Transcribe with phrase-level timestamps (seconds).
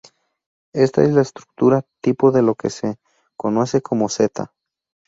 [0.73, 2.97] Esta es la estructura tipo de lo que se
[3.37, 4.51] conoce como seta.